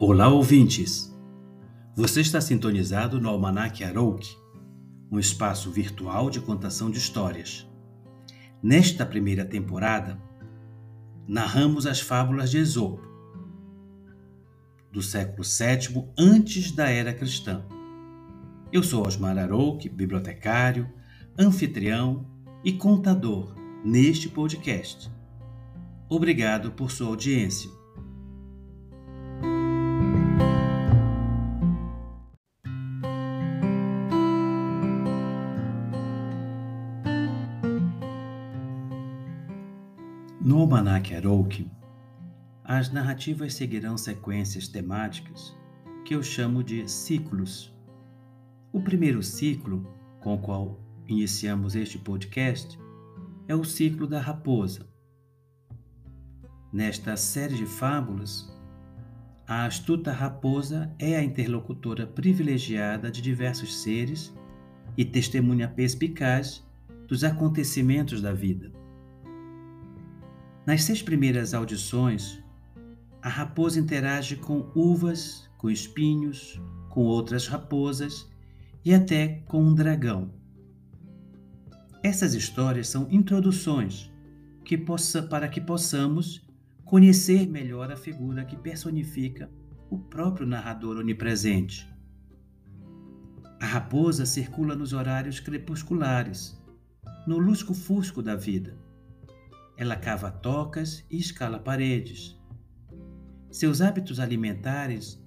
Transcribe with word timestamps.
Olá, 0.00 0.28
ouvintes! 0.28 1.12
Você 1.96 2.20
está 2.20 2.40
sintonizado 2.40 3.20
no 3.20 3.28
Almanac 3.28 3.82
Arouk, 3.82 4.28
um 5.10 5.18
espaço 5.18 5.72
virtual 5.72 6.30
de 6.30 6.40
contação 6.40 6.88
de 6.88 6.98
histórias. 6.98 7.68
Nesta 8.62 9.04
primeira 9.04 9.44
temporada, 9.44 10.16
narramos 11.26 11.84
as 11.84 11.98
fábulas 11.98 12.48
de 12.48 12.58
Esopo, 12.58 13.02
do 14.92 15.02
século 15.02 15.42
VII 15.42 16.12
antes 16.16 16.70
da 16.70 16.88
era 16.88 17.12
cristã. 17.12 17.66
Eu 18.72 18.84
sou 18.84 19.04
Osmar 19.04 19.36
Arouk, 19.36 19.88
bibliotecário, 19.88 20.88
anfitrião 21.36 22.24
e 22.62 22.72
contador 22.72 23.52
neste 23.84 24.28
podcast. 24.28 25.10
Obrigado 26.08 26.70
por 26.70 26.92
sua 26.92 27.08
audiência. 27.08 27.77
No 40.40 40.60
Almanac 40.60 41.12
Arouk, 41.16 41.68
as 42.62 42.92
narrativas 42.92 43.54
seguirão 43.54 43.98
sequências 43.98 44.68
temáticas 44.68 45.52
que 46.04 46.14
eu 46.14 46.22
chamo 46.22 46.62
de 46.62 46.88
ciclos. 46.88 47.74
O 48.72 48.80
primeiro 48.80 49.20
ciclo, 49.20 49.84
com 50.20 50.34
o 50.34 50.38
qual 50.38 50.80
iniciamos 51.08 51.74
este 51.74 51.98
podcast, 51.98 52.78
é 53.48 53.54
o 53.56 53.64
ciclo 53.64 54.06
da 54.06 54.20
raposa. 54.20 54.86
Nesta 56.72 57.16
série 57.16 57.56
de 57.56 57.66
fábulas, 57.66 58.48
a 59.44 59.64
astuta 59.64 60.12
raposa 60.12 60.94
é 61.00 61.16
a 61.16 61.24
interlocutora 61.24 62.06
privilegiada 62.06 63.10
de 63.10 63.20
diversos 63.20 63.82
seres 63.82 64.32
e 64.96 65.04
testemunha 65.04 65.66
perspicaz 65.66 66.64
dos 67.08 67.24
acontecimentos 67.24 68.22
da 68.22 68.32
vida. 68.32 68.77
Nas 70.68 70.84
seis 70.84 71.00
primeiras 71.00 71.54
audições, 71.54 72.44
a 73.22 73.28
raposa 73.30 73.80
interage 73.80 74.36
com 74.36 74.70
uvas, 74.74 75.48
com 75.56 75.70
espinhos, 75.70 76.60
com 76.90 77.04
outras 77.04 77.46
raposas 77.46 78.30
e 78.84 78.92
até 78.92 79.42
com 79.46 79.64
um 79.64 79.74
dragão. 79.74 80.30
Essas 82.02 82.34
histórias 82.34 82.86
são 82.86 83.08
introduções 83.10 84.12
que 84.62 84.76
possa, 84.76 85.22
para 85.22 85.48
que 85.48 85.58
possamos 85.58 86.46
conhecer 86.84 87.48
melhor 87.48 87.90
a 87.90 87.96
figura 87.96 88.44
que 88.44 88.54
personifica 88.54 89.50
o 89.88 89.98
próprio 89.98 90.46
narrador 90.46 90.98
onipresente. 90.98 91.88
A 93.58 93.64
raposa 93.64 94.26
circula 94.26 94.76
nos 94.76 94.92
horários 94.92 95.40
crepusculares, 95.40 96.62
no 97.26 97.38
lusco-fusco 97.38 98.22
da 98.22 98.36
vida 98.36 98.86
ela 99.78 99.94
cava 99.94 100.28
tocas 100.28 101.04
e 101.08 101.16
escala 101.16 101.56
paredes. 101.60 102.36
Seus 103.48 103.80
hábitos 103.80 104.18
alimentares 104.18 105.22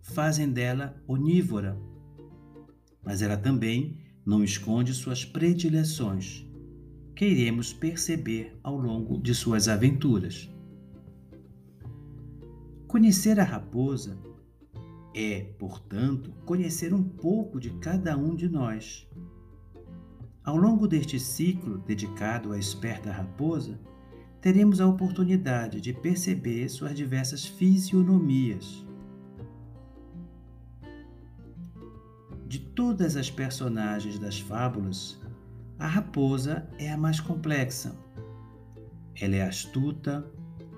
fazem 0.00 0.48
dela 0.48 0.96
onívora, 1.08 1.76
mas 3.04 3.20
ela 3.20 3.36
também 3.36 3.98
não 4.24 4.44
esconde 4.44 4.94
suas 4.94 5.24
predileções, 5.24 6.46
que 7.16 7.26
iremos 7.26 7.72
perceber 7.72 8.56
ao 8.62 8.78
longo 8.78 9.20
de 9.20 9.34
suas 9.34 9.66
aventuras. 9.66 10.48
Conhecer 12.86 13.40
a 13.40 13.44
raposa 13.44 14.16
é, 15.12 15.40
portanto, 15.58 16.30
conhecer 16.44 16.94
um 16.94 17.02
pouco 17.02 17.58
de 17.58 17.70
cada 17.78 18.16
um 18.16 18.36
de 18.36 18.48
nós. 18.48 19.08
Ao 20.44 20.56
longo 20.56 20.86
deste 20.86 21.18
ciclo 21.18 21.78
dedicado 21.78 22.52
à 22.52 22.58
esperta 22.58 23.10
raposa, 23.10 23.80
teremos 24.46 24.80
a 24.80 24.86
oportunidade 24.86 25.80
de 25.80 25.92
perceber 25.92 26.68
suas 26.68 26.94
diversas 26.94 27.44
fisionomias. 27.44 28.86
De 32.46 32.60
todas 32.60 33.16
as 33.16 33.28
personagens 33.28 34.20
das 34.20 34.38
fábulas, 34.38 35.20
a 35.80 35.88
raposa 35.88 36.64
é 36.78 36.88
a 36.92 36.96
mais 36.96 37.18
complexa. 37.18 37.98
Ela 39.20 39.34
é 39.34 39.42
astuta, 39.42 40.24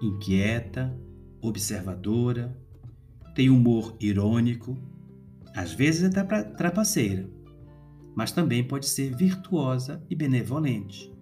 inquieta, 0.00 0.98
observadora, 1.42 2.58
tem 3.34 3.50
humor 3.50 3.94
irônico, 4.00 4.78
às 5.54 5.74
vezes 5.74 6.04
até 6.04 6.42
trapaceira, 6.42 7.28
mas 8.16 8.32
também 8.32 8.66
pode 8.66 8.86
ser 8.86 9.14
virtuosa 9.14 10.02
e 10.08 10.16
benevolente. 10.16 11.17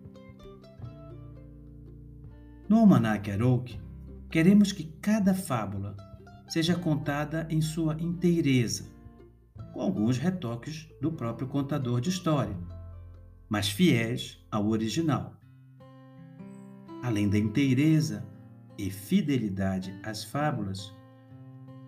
No 2.69 2.79
Almanac 2.79 3.31
Arouk, 3.31 3.79
queremos 4.29 4.73
que 4.73 4.83
cada 5.01 5.33
fábula 5.33 5.97
seja 6.49 6.75
contada 6.75 7.47
em 7.49 7.61
sua 7.61 7.95
inteireza, 8.01 8.91
com 9.73 9.81
alguns 9.81 10.19
retoques 10.19 10.89
do 11.01 11.13
próprio 11.13 11.47
contador 11.47 12.01
de 12.01 12.11
história, 12.11 12.57
mas 13.49 13.69
fiéis 13.69 14.45
ao 14.51 14.67
original. 14.67 15.37
Além 17.05 17.29
da 17.29 17.39
inteireza 17.39 18.27
e 18.77 18.91
fidelidade 18.91 19.97
às 20.03 20.25
fábulas, 20.25 20.93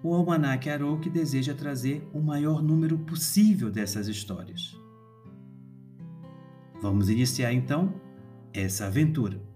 o 0.01 0.15
Almanac 0.15 0.71
Arouk 0.71 1.11
deseja 1.11 1.55
trazer 1.55 2.09
o 2.15 2.21
maior 2.21 2.63
número 2.63 2.99
possível 3.01 3.69
dessas 3.69 4.07
histórias. 4.07 4.79
Vamos 6.81 7.11
iniciar 7.11 7.53
então 7.53 7.93
essa 8.53 8.87
aventura. 8.87 9.48